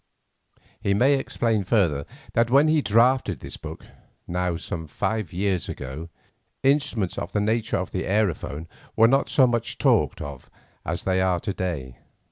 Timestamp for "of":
7.19-7.33, 7.77-7.91, 10.19-10.49